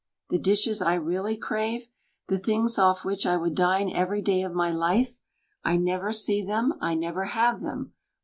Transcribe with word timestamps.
The 0.31 0.39
dishes 0.39 0.81
I 0.81 0.95
really 0.95 1.37
crave? 1.37 1.89
The 2.25 2.39
things 2.39 2.77
ofE 2.77 3.05
which 3.05 3.27
I 3.27 3.37
would 3.37 3.53
dine 3.53 3.91
every 3.93 4.23
day 4.23 4.41
of 4.41 4.51
my 4.51 4.71
life? 4.71 5.21
I 5.63 5.77
never 5.77 6.11
see 6.11 6.41
them. 6.43 6.73
I 6.81 6.95
never 6.95 7.25
have 7.25 7.59
them. 7.61 7.93